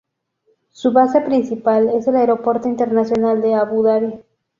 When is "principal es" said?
1.21-2.07